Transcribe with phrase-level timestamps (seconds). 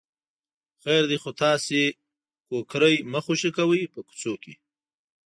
[0.83, 1.81] خیر دی خو تاسې
[2.47, 4.53] کوکری مه خوشې کوئ په کوڅو کې.